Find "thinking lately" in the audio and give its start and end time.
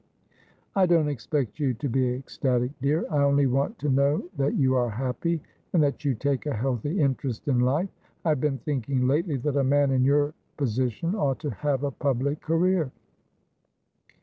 8.57-9.37